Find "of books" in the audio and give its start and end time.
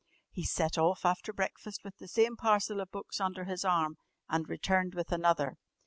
2.81-3.21